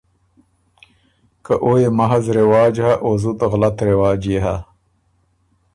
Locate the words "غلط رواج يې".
3.51-4.39